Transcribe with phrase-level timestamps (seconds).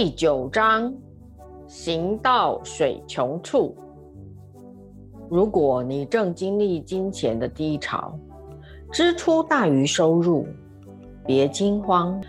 [0.00, 0.94] 第九章，
[1.66, 3.76] 行到水穷处。
[5.28, 8.16] 如果你正经历金钱的低潮，
[8.92, 10.46] 支出大于收入，
[11.26, 12.22] 别惊慌，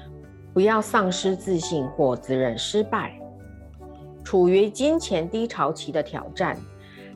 [0.51, 3.13] 不要丧失自信或自认失败。
[4.23, 6.57] 处于金钱低潮期的挑战，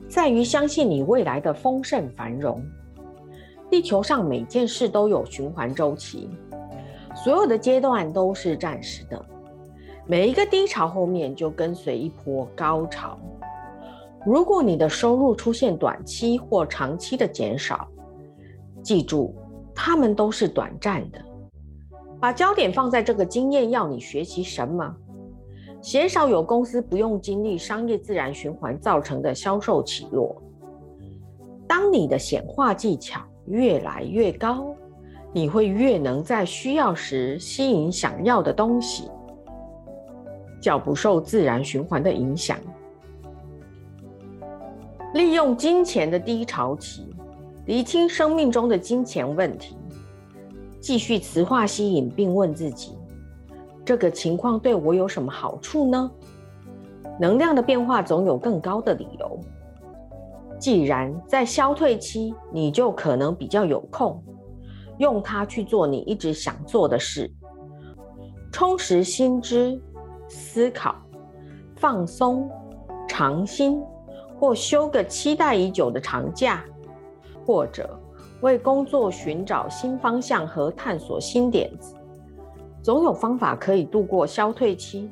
[0.08, 2.64] 在于相信你未来的丰盛繁荣。
[3.68, 6.30] 地球上每件事都有循环周期，
[7.12, 9.20] 所有的阶段都是暂时的。
[10.06, 13.18] 每一个低潮后面就跟随一波高潮。
[14.26, 17.88] 如果你的收入出现短期或长期的减少，
[18.82, 19.34] 记住，
[19.74, 21.18] 它们都是短暂的。
[22.20, 24.94] 把焦点放在这个经验要你学习什么？
[25.80, 30.36] 鲜少有公司不用经历商业自然循环造成的销售起落。
[31.66, 34.74] 当你的显化技巧越来越高，
[35.32, 39.10] 你会越能在需要时吸引想要的东西。
[40.64, 42.58] 较不受自然循环的影响，
[45.12, 47.06] 利用金钱的低潮期，
[47.66, 49.76] 厘清生命中的金钱问题，
[50.80, 52.96] 继续磁化吸引，并问自己：
[53.84, 56.10] 这个情况对我有什么好处呢？
[57.20, 59.38] 能量的变化总有更高的理由。
[60.58, 64.24] 既然在消退期，你就可能比较有空，
[64.96, 67.30] 用它去做你一直想做的事，
[68.50, 69.78] 充实心知。
[70.34, 70.96] 思考、
[71.76, 72.50] 放松、
[73.08, 73.80] 尝新，
[74.36, 76.64] 或休个期待已久的长假，
[77.46, 77.96] 或者
[78.40, 81.94] 为工作寻找新方向和探索新点子，
[82.82, 85.08] 总有方法可以度过消退期。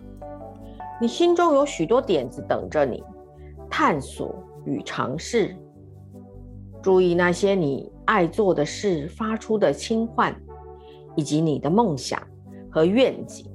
[1.00, 3.02] 你心中有许多点子等着你
[3.70, 4.34] 探索
[4.64, 5.56] 与尝试。
[6.82, 10.34] 注意那些你爱做的事发出的轻唤，
[11.14, 12.20] 以及你的梦想
[12.68, 13.48] 和愿景。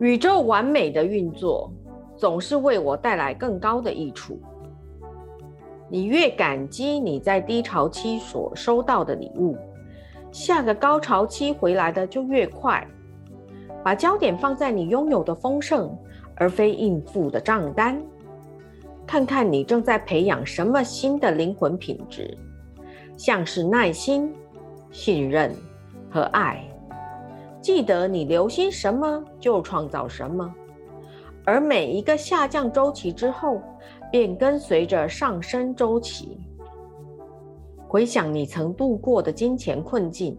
[0.00, 1.70] 宇宙完美的运作，
[2.16, 4.38] 总是为我带来更高的益处。
[5.88, 9.56] 你越感激你在低潮期所收到的礼物，
[10.32, 12.86] 下个高潮期回来的就越快。
[13.84, 15.94] 把焦点放在你拥有的丰盛，
[16.36, 18.00] 而非应付的账单。
[19.06, 22.36] 看看你正在培养什么新的灵魂品质，
[23.16, 24.32] 像是耐心、
[24.90, 25.52] 信任
[26.08, 26.64] 和爱。
[27.62, 30.52] 记得你留心什么，就创造什么。
[31.44, 33.62] 而每一个下降周期之后，
[34.10, 36.40] 便跟随着上升周期。
[37.86, 40.36] 回想你曾度过的金钱困境，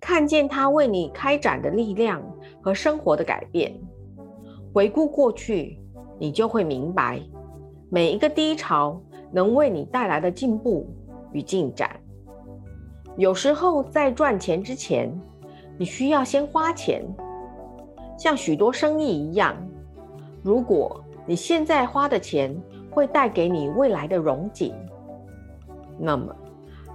[0.00, 2.22] 看见它为你开展的力量
[2.62, 3.78] 和生活的改变。
[4.72, 5.78] 回顾过去，
[6.18, 7.20] 你就会明白，
[7.90, 8.98] 每一个低潮
[9.30, 10.88] 能为你带来的进步
[11.32, 11.94] 与进展。
[13.18, 15.12] 有时候在赚钱之前。
[15.78, 17.02] 你需要先花钱，
[18.18, 19.56] 像许多生意一样。
[20.42, 22.54] 如果你现在花的钱
[22.90, 24.74] 会带给你未来的荣景，
[25.98, 26.34] 那么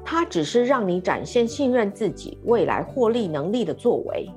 [0.05, 4.29] 它只是让你展现信任自己未来获利能力的作为。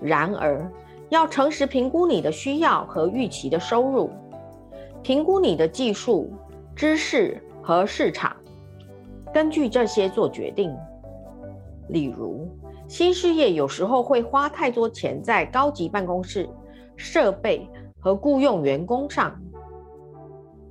[0.00, 0.68] 然而，
[1.10, 4.10] 要诚实评估你的需要和预期的收入，
[5.02, 6.32] 评估你的技术、
[6.74, 8.34] 知识和市场，
[9.32, 10.74] 根据这些做决定。
[11.88, 12.48] 例如。
[12.92, 16.46] 新事业有时候会花太多钱在高级办公室、
[16.94, 17.66] 设备
[17.98, 19.34] 和雇佣员工上，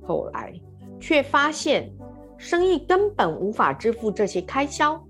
[0.04, 0.54] 后来
[1.00, 1.90] 却发现
[2.36, 5.04] 生意根本无法支付这些开销。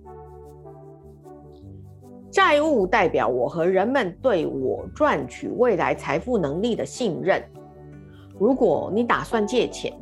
[2.31, 7.45] 债务代表我和人们对我赚取未来财富能力的信任。
[8.41, 9.93] 如果你打算借钱，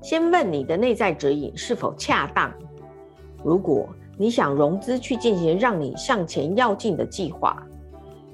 [0.00, 2.50] 先问你的内在指引是否恰当。
[3.44, 3.86] 如果
[4.16, 7.60] 你想融资去进行让你向前要进的计划，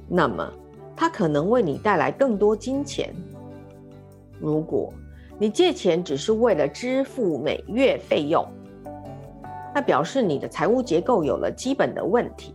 [0.08, 0.46] 那么
[0.94, 3.14] 它可能为你带来更多金钱。
[4.38, 4.92] 如果
[5.38, 8.46] 你借钱只是为了支付每月费用，
[9.74, 12.54] 那表示你的财务结构有了基本的问题。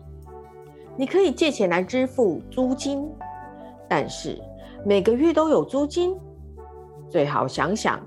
[0.95, 3.09] 你可以借钱来支付租金，
[3.89, 4.39] 但是
[4.85, 6.15] 每个月都有租金，
[7.09, 7.99] 最好想想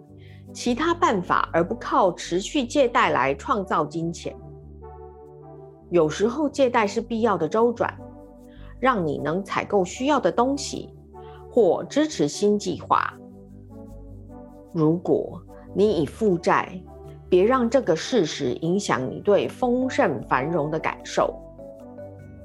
[0.54, 4.34] 其他办法，而不靠持续借贷来创造金钱。
[5.90, 7.92] 有时候借贷是必要的周转，
[8.78, 10.90] 让你能采购需要的东西，
[11.50, 13.12] 或支持新计划。
[14.72, 15.40] 如果
[15.74, 16.80] 你已负债，
[17.28, 21.34] 别让这个事实影响你对丰盛繁荣的感受。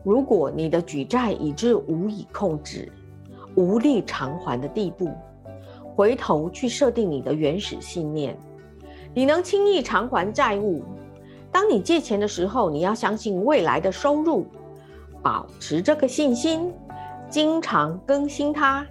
[0.04, 2.92] 如果你的举债已至无以控制、
[3.56, 5.10] 无力偿还的地步，
[5.96, 8.38] 回头去设定你的原始信念，
[9.14, 10.82] 你能轻易偿还债务。
[11.54, 14.48] 当你借钱的时候，你要相信未来的收入，
[15.22, 16.74] 保持这个信心，
[17.30, 18.86] 经常更新它。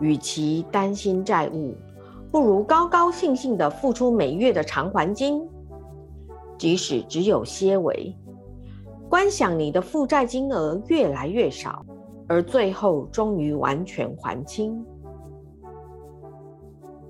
[0.00, 1.74] 与其担心债务，
[2.30, 5.48] 不如高高兴兴的付出每月的偿还金，
[6.58, 8.14] 即使只有些微。
[9.08, 11.86] 观想你的负债金额越来越少，
[12.28, 14.84] 而最后终于完全还清。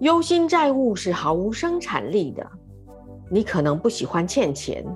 [0.01, 2.47] 忧心债务是毫无生产力的。
[3.35, 4.87] 你可能不喜欢欠钱，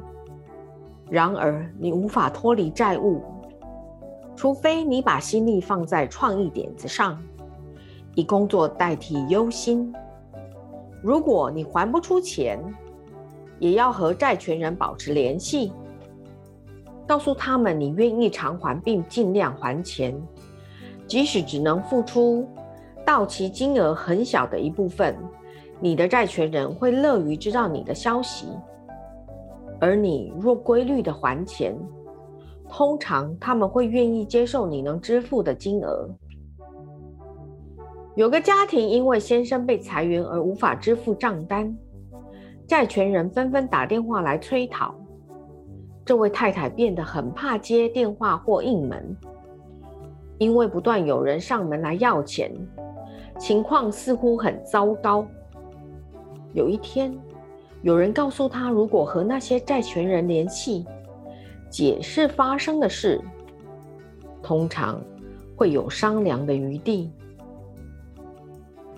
[1.11, 3.20] 然而你无法脱离债务，
[4.37, 7.20] 除非你把心力放在创意点子上，
[8.14, 9.93] 以工作代替忧心。
[11.02, 12.62] 如果你还不出钱，
[13.58, 15.73] 也要和债权人保持联系。
[17.08, 20.14] 告诉他们你愿意偿还，并尽量还钱，
[21.08, 22.49] 即使只能付出
[23.05, 25.17] 到期金额很小的一部分，
[25.81, 28.49] 你的债权人会乐于知道你的消息。
[29.81, 31.77] 而你若规律的还钱，
[32.69, 36.09] 通常他们会愿意接受你能支付的金额。
[38.17, 41.73] 有个家庭因为先生被裁员而无法支付账单，
[42.67, 44.93] 债权人纷纷打电话来催讨。
[46.05, 49.17] 这位太太变得很怕接电话或应门，
[50.39, 52.53] 因为不断有人上门来要钱，
[53.39, 55.25] 情况似乎很糟糕。
[56.58, 57.16] 有一天，
[57.82, 60.84] 有人告诉他，如果和那些债权人联系，
[61.70, 63.20] 解释发生的事，
[64.43, 65.00] 通常
[65.55, 67.12] 会有商量的余地。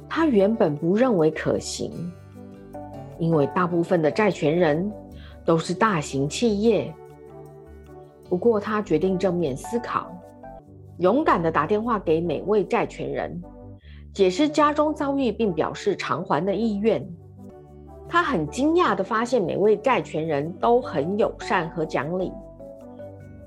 [0.08, 1.92] 他原本不认为可行，
[3.18, 4.90] 因为大部分的债权人
[5.44, 6.90] 都是大型企业。
[8.26, 10.10] 不过，他决定正面思考，
[10.96, 13.38] 勇敢地打电话给每位债权人，
[14.14, 17.06] 解释家中遭遇，并表示偿还的意愿。
[18.12, 22.32] 他很惊讶地发现，每位债权人都很友善和讲理。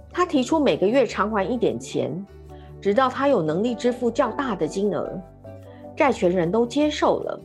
[0.10, 2.25] 他提出每个月偿还一点钱，
[2.80, 5.19] 直到他有能力支付较大的金额，
[5.98, 7.38] 债权人都接受了。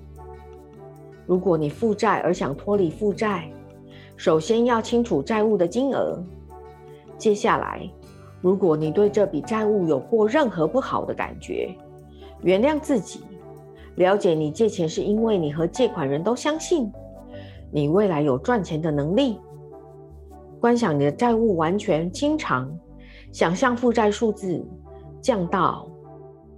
[1.26, 3.50] 如果你负债而想脱离负债，
[4.16, 6.22] 首先要清楚债务的金额。
[7.16, 7.90] 接下来，
[8.40, 11.74] 如果你对这笔债务有过任何不好的感觉，
[12.42, 13.24] 原谅自己，
[13.96, 16.88] 了解你借钱是因为你和借款人都相信
[17.70, 19.40] 你未来有赚钱的能力。
[20.60, 22.68] 观想你的债务完全清偿，
[23.32, 24.64] 想象负债数字
[25.20, 25.88] 降到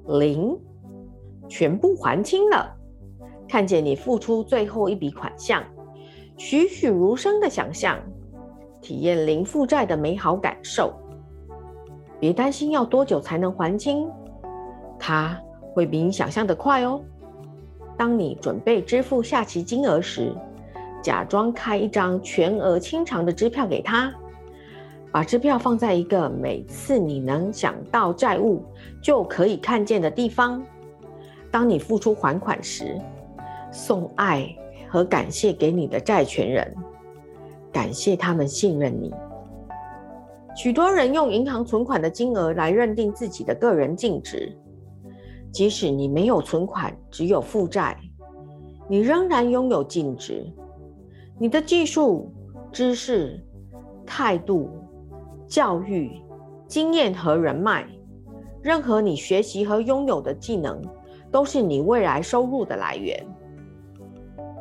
[0.07, 0.59] 零，
[1.49, 2.75] 全部还清了，
[3.49, 5.63] 看见你付出最后一笔款项，
[6.37, 7.99] 栩栩如生的想象。
[8.81, 10.95] 体验零负债的美好感受，
[12.19, 14.09] 别担心要多久才能还清，
[14.99, 15.39] 它
[15.75, 16.99] 会比你想象的快哦。
[17.99, 20.35] 当你准备支付下期金额时，
[21.03, 24.13] 假装开一张全额清偿的支票给他，
[25.11, 28.63] 把支票放在一个每次你能想到债务
[29.03, 30.63] 就可以看见的地方。
[31.51, 32.97] 当你付出还款时，
[33.73, 34.49] 送爱
[34.89, 36.75] 和感谢给你的债权人。
[37.73, 39.13] 感谢他们信任你。
[40.57, 44.53] 许多人用银行存款的金额来认定自己的个人净值，
[45.53, 47.97] 即使你没有存款，只有负债，
[48.89, 50.45] 你仍然拥有净值。
[51.43, 52.31] 你的技术、
[52.71, 53.43] 知识、
[54.05, 54.69] 态度、
[55.47, 56.21] 教育、
[56.67, 57.87] 经验和人脉，
[58.61, 60.83] 任何你学习和拥有的技能，
[61.31, 63.27] 都是你未来收入的来源。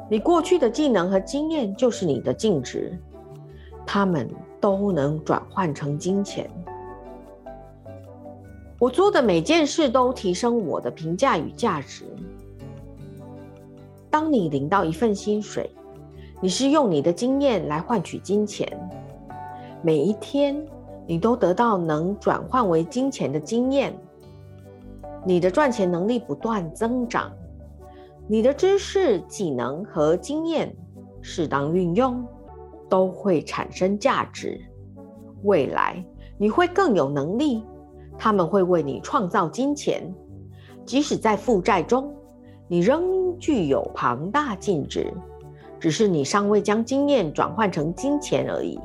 [0.09, 2.97] 你过去的技能和经验就是你的净值，
[3.85, 4.25] 他们
[4.61, 6.49] 都能转换成金钱。
[8.79, 12.05] 我做的每件事都提升我的评价与价值。
[14.09, 15.69] 当你领到一份薪水，
[16.41, 18.65] 你是用你的经验来换取金钱。
[19.81, 20.65] 每一天，
[21.05, 23.93] 你都得到能转换为金钱的经验。
[25.25, 27.29] 你的赚钱能力不断增长。
[28.25, 30.73] 你的知识、技能和经验
[31.21, 32.25] 适当运用，
[32.87, 34.61] 都会产生价值。
[35.43, 36.01] 未来
[36.37, 37.65] 你会更有能力，
[38.17, 40.13] 他们会为你创造金钱。
[40.85, 42.13] 即使在负债中，
[42.67, 45.13] 你仍具有庞大净值，
[45.79, 48.79] 只是你尚未将经验转换成金钱而已。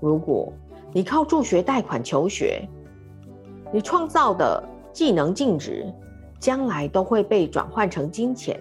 [0.00, 0.52] 如果
[0.92, 2.66] 你靠助学贷款求学，
[3.72, 4.62] 你创造的
[4.92, 5.86] 技能净值。
[6.40, 8.60] 将来都会被转换成金钱。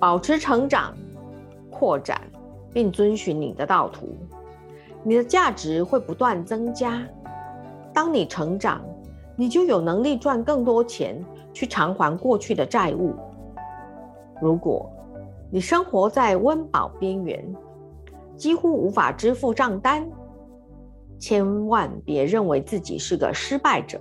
[0.00, 0.92] 保持成长、
[1.70, 2.20] 扩展，
[2.72, 4.16] 并遵循你的道途，
[5.04, 7.00] 你的价值会不断增加。
[7.94, 8.80] 当你成长，
[9.36, 13.14] 你就有能力赚更多钱去偿还过去的债务。
[14.40, 14.90] 如果
[15.54, 17.54] 你生活在温饱边缘，
[18.38, 20.10] 几乎无法支付账单，
[21.18, 24.00] 千万别认为自己是个失败者。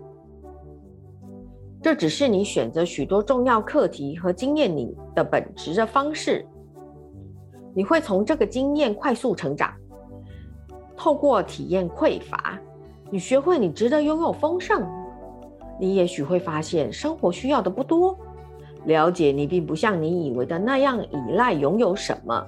[1.82, 6.48] 这只是你选择许多重要课题和经验你的本质的方式。
[7.76, 9.74] 你会从这个经验快速成长。
[10.96, 12.58] 透过体验匮乏，
[13.10, 14.88] 你学会你值得拥有丰盛。
[15.78, 18.18] 你也许会发现生活需要的不多，
[18.86, 22.46] 了解你并不像你以为的那样依赖拥有什么。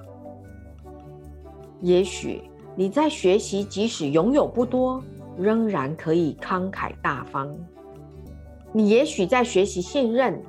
[1.80, 2.42] 也许
[2.74, 5.02] 你在学习，即使拥有不多，
[5.36, 7.54] 仍然可以慷慨大方。
[8.72, 10.42] 你也许在学习信任、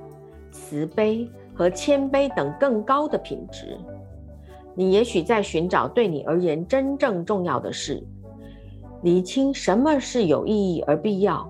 [0.51, 3.77] 慈悲和谦卑等更高的品质。
[4.73, 8.03] 你也许在寻找对你而言真正重要的事，
[9.03, 11.49] 厘清什么是有意义而必要，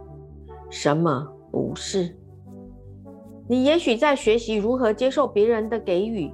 [0.69, 2.15] 什么不是。
[3.47, 6.31] 你也许在学习如何接受别人的给予，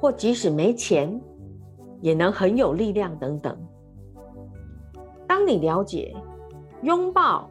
[0.00, 1.20] 或即使没钱，
[2.00, 3.56] 也能很有力量等等。
[5.26, 6.14] 当你了解、
[6.82, 7.50] 拥抱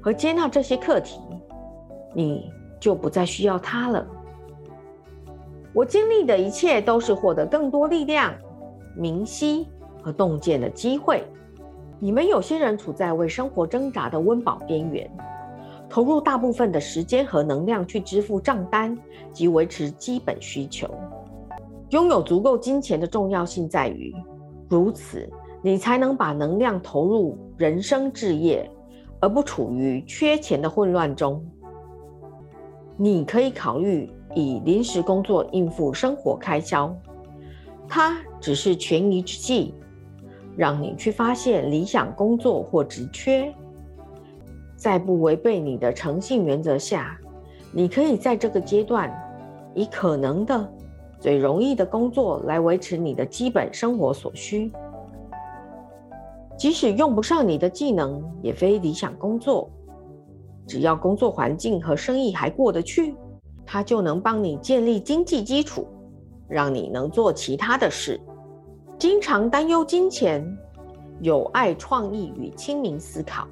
[0.00, 1.20] 和接纳这些课题，
[2.12, 2.50] 你
[2.80, 4.06] 就不再需要它了。
[5.72, 8.34] 我经历的一切都是获得更多力量、
[8.96, 9.68] 明晰
[10.02, 11.22] 和洞见的机会。
[12.00, 15.08] 你们有些人处在为生活挣扎的温饱边缘，
[15.90, 18.96] 投入大部分的时间和能量去支付账单
[19.32, 20.88] 及维持基本需求。
[21.90, 24.14] 拥有足够金钱的重要性在于，
[24.68, 25.28] 如此
[25.60, 28.70] 你才能把能量投入人生置业，
[29.20, 31.44] 而不处于缺钱的混乱中。
[32.96, 34.10] 你可以考虑。
[34.32, 36.96] 以临时工作应付生活开销，
[37.88, 39.74] 它只是权宜之计，
[40.56, 43.52] 让你去发现理想工作或职缺。
[44.80, 47.20] 在不违背你的诚信原则下，
[47.70, 49.12] 你可以在这个阶段
[49.74, 50.72] 以可能的
[51.18, 54.72] 最容易的工作来维持你的基本生活所需。
[56.56, 59.68] 即使用不上你的技能，也非理想工作。
[60.66, 63.14] 只要工作环境和生意还过得去。
[63.66, 65.86] 它就能帮你建立经济基础，
[66.48, 68.18] 让你能做其他的事。
[68.98, 70.42] 经常担忧金钱，
[71.20, 73.46] 有爱创意与清明思考，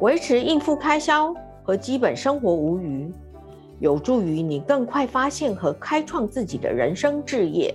[0.00, 3.10] 维持应付开销和基本生活无虞，
[3.78, 7.74] 有助于你更快发现和开创自己的人生置业。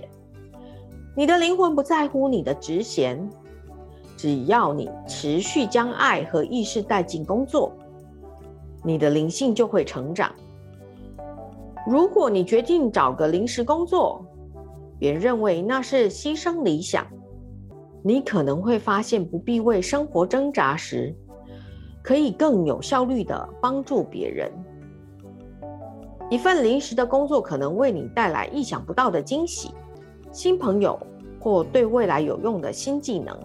[1.16, 3.28] 你的灵魂不在乎你的职衔，
[4.16, 7.72] 只要你持续将爱和意识带进工作，
[8.84, 10.32] 你的灵性就会成长。
[11.88, 14.24] 如果你决定找个临时工作，
[14.96, 17.04] 别认为那是牺牲理想，
[18.00, 21.12] 你可能会发现不必为生活挣扎时，
[22.02, 24.50] 可以更有效率的帮助别人。
[26.30, 29.70] 一份临时的工作可能为你带来意想不到的惊喜、
[30.32, 30.98] 新朋友
[31.38, 33.38] 或对未来有用的新技能，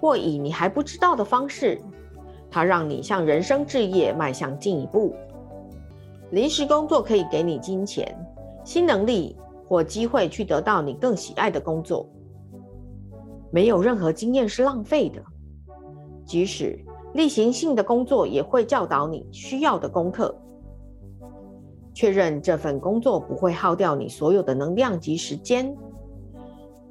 [0.00, 1.80] 或以你还不知道的方式，
[2.50, 5.14] 它让你向人生置业迈向进一步。
[6.30, 8.16] 临时工作可以给你金钱、
[8.64, 9.36] 新能力
[9.68, 12.08] 或机会去得到你更喜爱的工作。
[13.50, 15.22] 没有任何经验是浪费的，
[16.24, 16.82] 即使
[17.14, 20.34] 例行性的工作也会教导你需要的功课。
[21.94, 25.76] 确认这份工作不会耗掉你所有的能量及时间，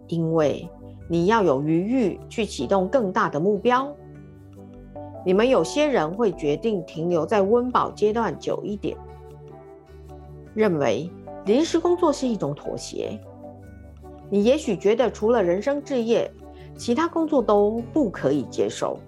[0.08, 0.70] 因为
[1.10, 3.92] 你要有余裕去启动更大的目标。
[5.26, 8.96] 你们有些人会决定停留在温饱阶段久一点。
[10.54, 11.10] 认为
[11.46, 13.20] 临时工作是一种妥协。
[14.30, 16.32] 你也许觉得除了人生置业，
[16.78, 19.00] 其他工作都不可以接受，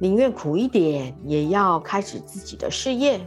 [0.00, 3.20] 宁愿苦一点也要开始自己的事业。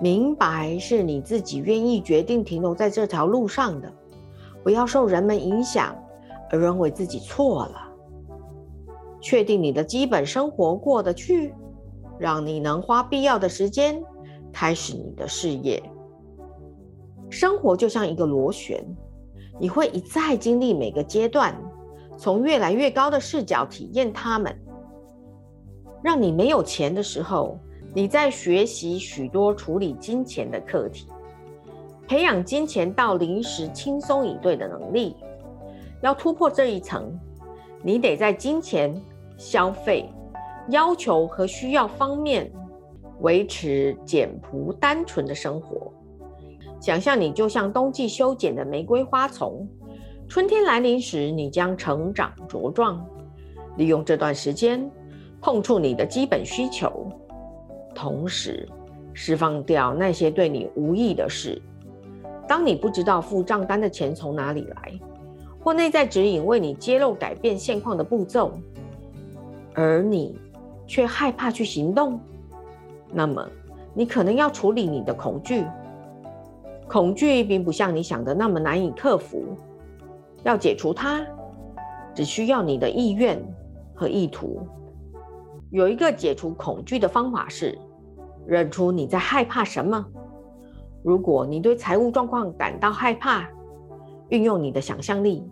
[0.00, 3.92] 明白是你自己愿意决定停留在这条路上的，
[4.64, 5.96] 不要受人们影响
[6.50, 7.88] 而认为自己错了。
[9.20, 11.54] 确定你的基本生活过得去，
[12.18, 14.02] 让你能花必要的时间。
[14.52, 15.80] 开始你的事业，
[17.30, 18.84] 生活就像一个螺旋，
[19.60, 21.56] 你会一再经历每个阶段，
[22.18, 24.54] 从越来越高的视角体验它们。
[26.02, 27.58] 让你没有钱的时候，
[27.94, 31.06] 你在学习许多处理金钱的课题，
[32.08, 35.16] 培养金钱到临时轻松以对的能力。
[36.00, 37.16] 要突破这一层，
[37.82, 39.00] 你得在金钱、
[39.36, 40.08] 消费、
[40.68, 42.50] 要求和需要方面。
[43.20, 45.92] 维持简朴单纯的生活，
[46.80, 49.64] 想象你就像冬季修剪的玫瑰花丛，
[50.26, 53.06] 春天来临时你将成长茁壮。
[53.76, 54.90] 利用这段时间
[55.42, 57.10] 碰触你的基本需求，
[57.92, 58.66] 同时
[59.12, 61.60] 释放掉那些对你无益的事。
[62.46, 64.92] 当你不知道付账单的钱从哪里来，
[65.60, 68.52] 或内在指引为你揭露改变现况的步骤，
[69.74, 70.38] 而你
[70.86, 72.20] 却害怕去行动，
[73.12, 73.44] 那么
[73.94, 75.66] 你可能要处理你的恐惧。
[76.88, 79.56] 恐惧并不像你想的那么难以克服，
[80.44, 81.26] 要解除它，
[82.14, 83.42] 只需要你的意愿
[83.92, 84.64] 和意图。
[85.72, 87.78] 有一个解除恐惧的方法是，
[88.46, 90.06] 认出你在害怕什么。
[91.02, 93.48] 如果你对财务状况感到害怕，
[94.28, 95.42] 运用你的想象力，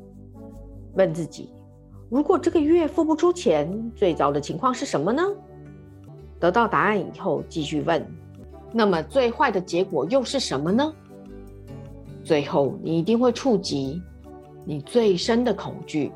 [0.93, 1.51] 问自己：
[2.11, 5.23] 如果这个月付不出钱，最糟的情况是什么呢？
[6.39, 8.07] 得到答案以后，继续问：
[8.75, 10.93] 那么最坏的结果又是什么呢？
[12.23, 14.03] 最后，你一定会触及
[14.67, 16.13] 你最深的恐惧，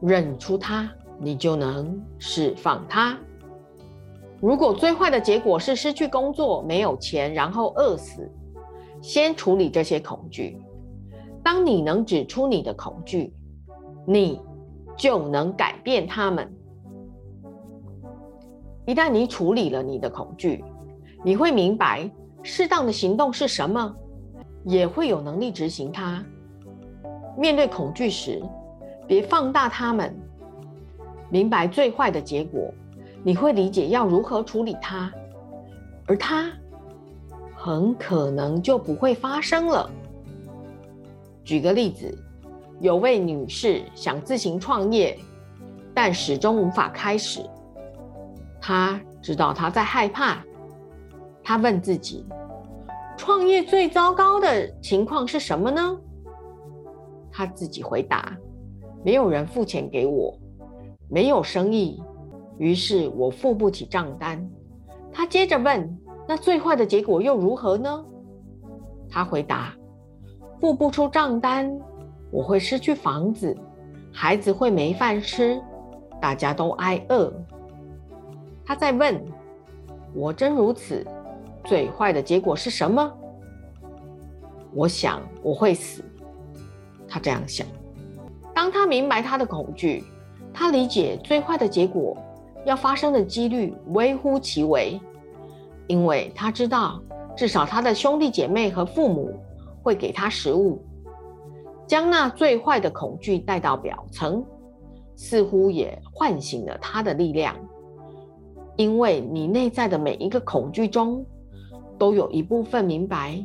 [0.00, 0.90] 认出它。
[1.24, 3.16] 你就能释放它。
[4.40, 8.28] 如果最坏的结果是失去工作、没有钱，然后饿死，
[9.00, 10.60] 先处理这些恐惧。
[11.44, 13.32] 当你能指出你的恐惧，
[14.04, 14.40] 你
[14.96, 16.52] 就能改变他们。
[18.84, 20.64] 一旦你处理了你的恐惧，
[21.24, 22.10] 你会明白
[22.42, 23.94] 适当的行动是什么，
[24.64, 26.20] 也会有能力执行它。
[27.38, 28.42] 面对恐惧时，
[29.06, 30.12] 别放大它们。
[31.32, 32.70] 明白最坏的结果，
[33.24, 35.10] 你会理解要如何处理它，
[36.04, 36.52] 而它
[37.56, 39.90] 很可能就不会发生了。
[41.42, 42.14] 举个例子，
[42.80, 45.18] 有位女士想自行创业，
[45.94, 47.40] 但始终无法开始。
[48.60, 50.44] 她知道她在害怕，
[51.42, 52.26] 她问自己：
[53.16, 55.98] 创业最糟糕的情况是什么呢？
[57.32, 58.36] 她自己回答：
[59.02, 60.38] 没有人付钱给我。
[61.12, 62.02] 没有生意，
[62.56, 64.42] 于是我付不起账单。
[65.12, 68.02] 他接着问：“那最坏的结果又如何呢？”
[69.10, 69.74] 他回答
[70.58, 71.70] ：“付不出账单，
[72.30, 73.54] 我会失去房子，
[74.10, 75.60] 孩子会没饭吃，
[76.18, 77.30] 大家都挨饿。”
[78.64, 79.22] 他再问
[80.16, 81.06] ：“我真如此？
[81.62, 83.12] 最坏的结果是什么？”
[84.72, 86.02] 我想我会死。
[87.06, 87.66] 他这样想。
[88.54, 90.02] 当他明白他的恐惧。
[90.54, 92.16] 他理解最坏的结果
[92.64, 95.00] 要发生的几率微乎其微，
[95.86, 97.02] 因为他知道
[97.36, 99.34] 至少他的兄弟姐妹和父母
[99.82, 100.80] 会给他食物。
[101.86, 104.44] 将那最坏的恐惧带到表层，
[105.16, 107.54] 似乎也唤醒了他的力量，
[108.76, 111.26] 因为你内在的每一个恐惧中，
[111.98, 113.44] 都有一部分明白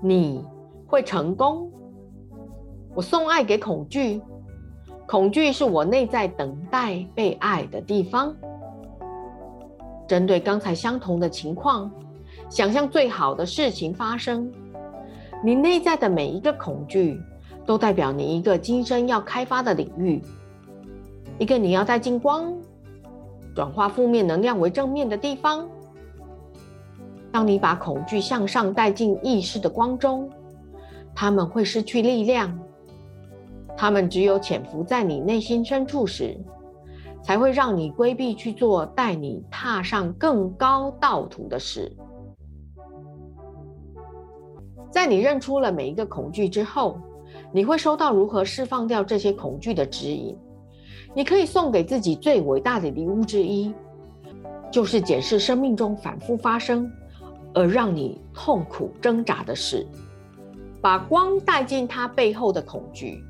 [0.00, 0.44] 你
[0.86, 1.72] 会成功。
[2.94, 4.20] 我送爱给恐惧。
[5.08, 8.36] 恐惧是我内在等待被爱的地方。
[10.06, 11.90] 针对刚才相同的情况，
[12.50, 14.52] 想象最好的事情发生。
[15.42, 17.18] 你内在的每一个恐惧，
[17.64, 20.20] 都代表你一个今生要开发的领域，
[21.38, 22.52] 一个你要带进光、
[23.54, 25.66] 转化负面能量为正面的地方。
[27.32, 30.28] 当你把恐惧向上带进意识的光中，
[31.14, 32.58] 他们会失去力量。
[33.80, 36.36] 他们只有潜伏在你内心深处时，
[37.22, 41.96] 才会让你规避去做带你踏上更高道途的事。
[44.90, 46.98] 在你认出了每一个恐惧之后，
[47.52, 50.36] 你会收到如何释放掉这些恐惧的指引。
[51.14, 53.72] 你可以送给自己最伟大的礼物之一，
[54.72, 56.90] 就是检视生命中反复发生
[57.54, 59.86] 而让你痛苦挣扎的事，
[60.80, 63.22] 把光带进它背后的恐惧。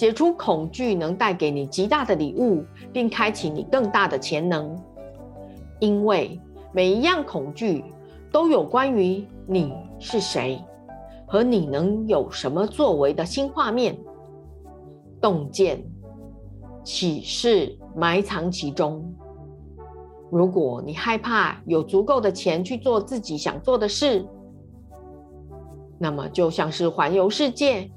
[0.00, 4.74] 解除恐惧能带给你极大的礼物，并开启你更大的潜能。
[5.78, 6.40] 因为
[6.72, 7.84] 每一样恐惧
[8.32, 10.58] 都有关于你是谁
[11.26, 13.94] 和你能有什么作为的新画面、
[15.20, 15.84] 洞见、
[16.82, 19.04] 启示埋藏其中。
[20.30, 24.26] 如果你害怕有足够的钱去做自己想做的事，
[25.98, 27.90] 那么就像是环游世界、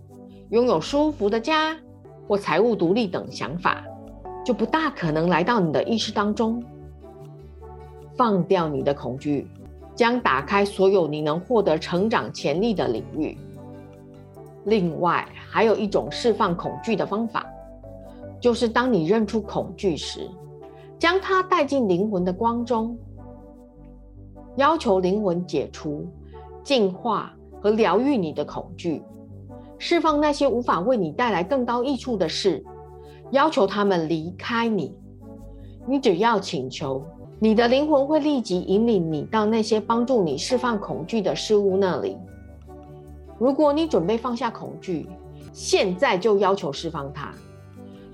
[0.50, 1.80] 拥有舒服的家。
[2.28, 3.84] 或财务独立等想法，
[4.46, 6.64] 就不大可能来到你的意识当中。
[8.16, 9.48] 放掉你的恐惧，
[9.96, 13.38] 将打开所有你能获得成长潜力的领域。
[14.66, 17.46] 另外，还有一种释放恐惧的方法，
[18.40, 20.30] 就是当你认出恐惧时，
[21.00, 22.98] 将它带进灵魂的光中，
[24.56, 26.08] 要求灵魂解除、
[26.64, 29.02] 净化和疗愈你的恐惧。
[29.86, 32.64] 释放那些无法为你带来更高益处的事，
[33.32, 34.96] 要求他们离开你。
[35.86, 37.04] 你只要请求，
[37.38, 42.18] 你的灵魂会立即引领你到那些帮助你释放恐惧的事物那里。
[43.38, 45.06] 如果你准备放下恐惧，
[45.52, 47.34] 现在就要求释放它，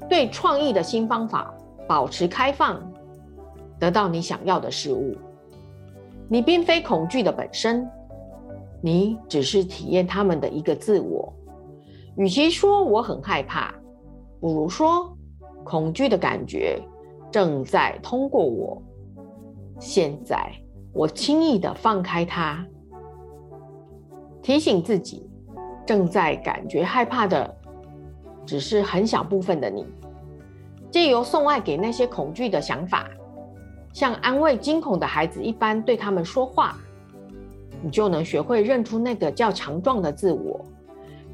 [0.09, 1.53] 对创意的新方法
[1.87, 2.81] 保持开放，
[3.77, 5.15] 得到你想要的事物。
[6.27, 7.87] 你并非恐惧的本身，
[8.81, 11.31] 你只是体验他们的一个自我。
[12.19, 13.73] 与其说我很害怕，
[14.41, 15.17] 不如说
[15.63, 16.77] 恐惧的感觉
[17.31, 18.81] 正在通过我。
[19.79, 20.51] 现在
[20.91, 22.67] 我轻易的放开它，
[24.41, 25.25] 提醒自己。
[25.85, 27.57] 正在感觉害怕的，
[28.45, 29.87] 只是很小部分的你。
[30.91, 33.09] 借由送爱给那些恐惧的想法，
[33.93, 36.77] 像安慰惊恐的孩子一般对他们说话，
[37.81, 40.59] 你就能学会认出那个较强壮的自我，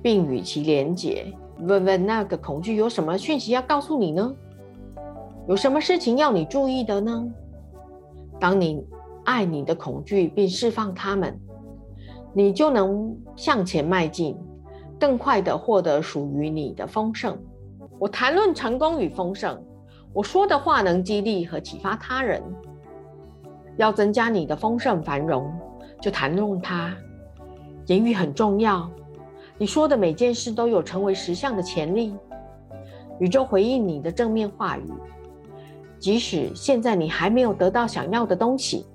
[0.05, 1.25] 并与其连结。
[1.61, 4.35] 问问那个恐惧有什么讯息要告诉你呢？
[5.47, 7.27] 有什么事情要你注意的呢？
[8.39, 8.85] 当你
[9.23, 11.35] 爱你的恐惧并释放他们。
[12.33, 14.37] 你就能向前迈进，
[14.99, 17.35] 更快的获得属于你的丰盛。
[17.97, 19.59] 我谈论成功与丰盛，
[20.13, 22.43] 我说的话能激励和启发他人。
[23.77, 25.51] 要增加你的丰盛繁荣，
[25.99, 26.93] 就谈论它。
[27.87, 28.87] 言语很重要，
[29.57, 32.15] 你说的每件事都有成为实相的潜力。
[33.19, 34.91] 宇宙回应你的正面话语，
[35.99, 38.85] 即使现在你还没有得到想要的东西，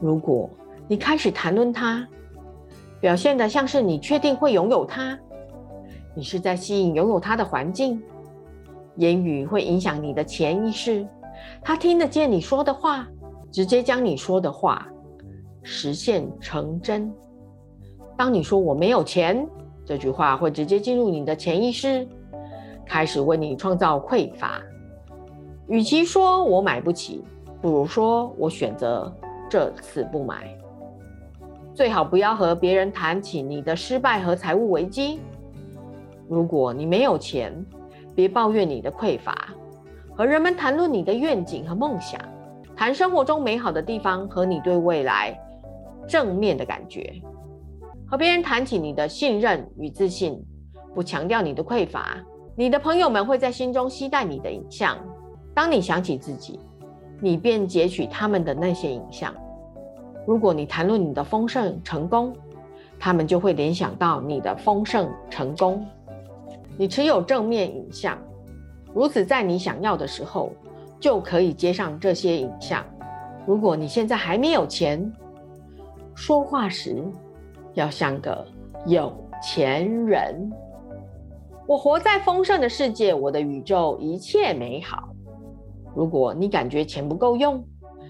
[0.00, 0.48] 如果
[0.88, 2.06] 你开始谈论它。
[3.00, 5.18] 表现的像是你确定会拥有它，
[6.14, 8.00] 你是在吸引拥有它的环境。
[8.94, 11.04] 言语会影响你的潜意识，
[11.64, 13.08] 他听得见你说的话，
[13.50, 14.86] 直接将你说的话
[15.64, 17.12] 实现成真。
[18.22, 19.44] 当你说我没有钱，
[19.84, 22.06] 这句话会直接进入你的潜意识，
[22.86, 24.62] 开始为你创造匮乏。
[25.66, 27.24] 与其说我买不起，
[27.60, 29.12] 不如说我选择
[29.50, 30.56] 这次不买。
[31.74, 35.18] 最好不要和别人谈起你的失败和财务危机。
[36.28, 37.52] 如果你没有钱，
[38.14, 39.48] 别抱怨你的匮乏。
[40.14, 42.20] 和人们谈论你的愿景和梦想，
[42.76, 45.36] 谈生活中美好的地方和你对未来
[46.06, 47.12] 正面的感觉。
[48.12, 50.38] 和别人谈起你的信任与自信，
[50.94, 52.18] 不强调你的匮乏。
[52.54, 54.98] 你的朋友们会在心中期待你的影像。
[55.54, 56.60] 当你想起自己，
[57.22, 59.34] 你便截取他们的那些影像。
[60.26, 62.36] 如果你谈论你的丰盛成功，
[62.98, 65.82] 他们就会联想到你的丰盛成功。
[66.76, 68.18] 你持有正面影像，
[68.92, 70.52] 如此在你想要的时候
[71.00, 72.84] 就可以接上这些影像。
[73.46, 75.10] 如果你现在还没有钱，
[76.14, 77.02] 说话时
[77.74, 78.46] 要像个
[78.86, 80.50] 有钱人。
[81.66, 85.08] 我活在丰盛的世界，我的宇宙一切美好。
[85.94, 87.64] 如果你感觉钱不够用，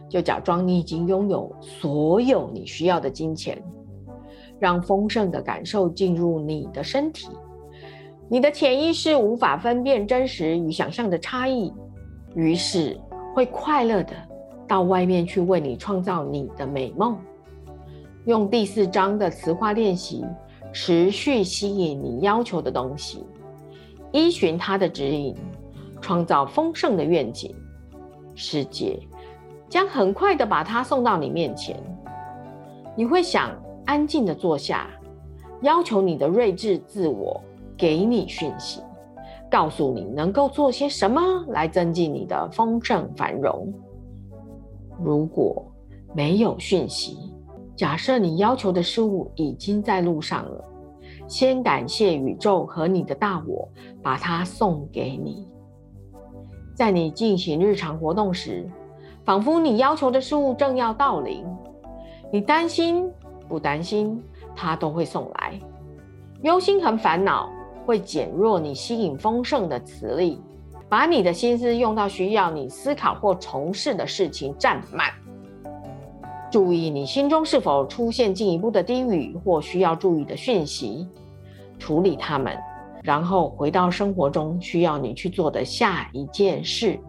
[0.09, 3.63] 就假装你已经拥有所有你需要的金钱，
[4.59, 7.29] 让丰盛的感受进入你的身体。
[8.29, 11.73] 你的潜意识无法分辨真实与想象的差异，
[12.35, 12.99] 于是
[13.35, 14.13] 会快乐的
[14.67, 17.19] 到外面去为你创造你的美梦。
[18.25, 20.25] 用第四章的词化练习，
[20.73, 23.27] 持续吸引你要求的东西，
[24.13, 25.35] 依循它的指引，
[26.01, 27.53] 创造丰盛的愿景
[28.37, 28.97] 世界。
[29.69, 31.77] 将很快的把它送到你面前。
[32.95, 33.51] 你会想
[33.87, 34.87] 安静的坐下，
[35.63, 37.41] 要求你的睿智自我
[37.77, 38.83] 给你讯息，
[39.51, 43.73] 告诉你能够做些什么来增进你的丰盛繁荣。
[45.03, 45.65] 如果
[46.15, 47.32] 没有讯息，
[47.83, 50.65] 假设你要求的事物已经在路上了，
[51.27, 53.69] 先感谢宇宙和你的大我
[54.01, 55.49] 把它送给你。
[56.77, 58.71] 在你进行日常活动时。
[59.25, 61.45] 仿佛你要求的事物正要到临，
[62.33, 63.11] 你担心
[63.49, 64.23] 不担心，
[64.55, 65.59] 它都会送来。
[66.43, 67.51] 忧心和烦恼
[67.85, 70.41] 会减弱你吸引丰盛的磁力，
[70.89, 75.11] 把你的心思用到需要你思考或从事的事情占满。
[76.53, 81.09] 注意你心中是否出现进一步的低语或需要注意的讯息，
[81.79, 82.55] 处理它们，
[83.03, 87.01] 然后回到生活中需要你去做的下一件事。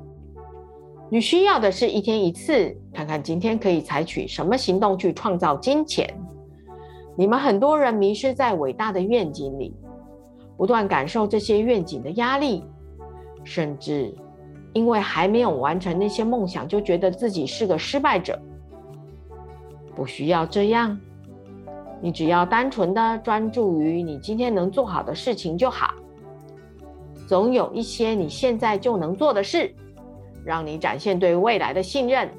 [1.10, 6.10] 你需要的是一天一次，看看今天可以采取什么行动去创造金钱。
[7.17, 9.75] 你们很多人迷失在伟大的愿景里，
[10.56, 12.63] 不断感受这些愿景的压力，
[13.43, 14.15] 甚至
[14.71, 18.41] 因为还没有完成那些梦想，就觉得自己是个失败者。
[19.95, 20.99] 不需要这样，
[22.01, 25.93] 你只要单纯的专注于你今天能做好的事情就好。
[27.27, 29.73] 总有一些你现在就能做的事。
[30.45, 32.29] 让你展现对未来的信任。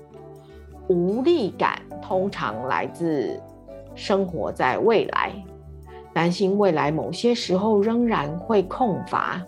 [0.89, 3.41] 无力感通常来自
[3.95, 5.33] 生活在未来，
[6.13, 9.41] 担心未来某些时候仍然会空乏。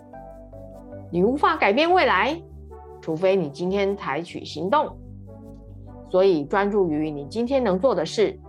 [1.11, 2.35] 你无法改变未来，
[2.99, 4.89] 除非你今天采取行动。
[6.09, 8.39] 所以，专注于你今天能做的事，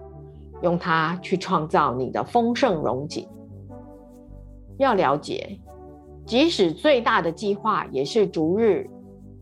[0.63, 3.29] 用它去创造你的丰盛荣景。
[4.77, 5.59] 要了解，
[6.25, 8.89] 即使最大的计划，也是逐日、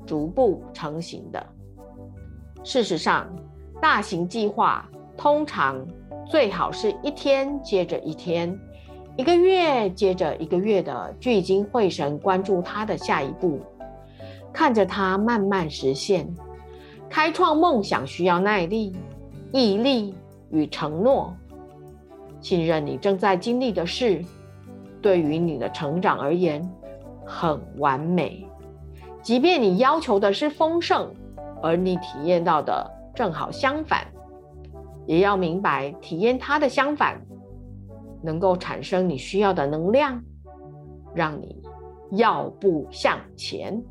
[0.06, 1.46] 逐步成型的。
[2.64, 3.28] 事实上，
[3.82, 5.86] 大型计划通常
[6.24, 8.58] 最好是一天接着一天，
[9.16, 13.60] 一个月接着一个月的聚精会神关注它的下一步，
[14.54, 16.26] 看着它慢慢实现。
[17.08, 18.94] 开创梦想需要耐力、
[19.52, 20.14] 毅力
[20.50, 21.34] 与承诺。
[22.40, 24.22] 信任你正在经历的事，
[25.00, 26.68] 对于你的成长而言
[27.24, 28.46] 很完美。
[29.22, 31.12] 即便你要求的是丰盛，
[31.62, 34.06] 而你体验到的正好相反，
[35.06, 37.20] 也要明白体验它的相反，
[38.22, 40.22] 能够产生你需要的能量，
[41.14, 41.60] 让你
[42.12, 43.82] 要步向前。